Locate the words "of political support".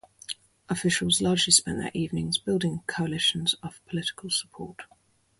3.61-4.85